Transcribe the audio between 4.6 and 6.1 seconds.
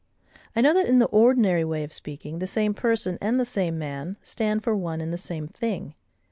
for one and the same thing.